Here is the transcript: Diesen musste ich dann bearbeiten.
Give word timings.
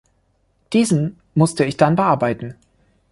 Diesen 0.73 1.19
musste 1.35 1.63
ich 1.63 1.77
dann 1.77 1.95
bearbeiten. 1.95 2.55